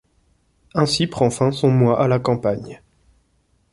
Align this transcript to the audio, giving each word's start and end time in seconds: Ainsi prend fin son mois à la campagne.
Ainsi 0.73 1.05
prend 1.05 1.29
fin 1.29 1.51
son 1.51 1.69
mois 1.69 2.01
à 2.01 2.07
la 2.07 2.17
campagne. 2.17 2.81